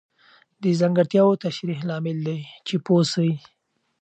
[0.61, 3.31] د ځانګړتیاوو تشریح لامل دی چې پوه سئ.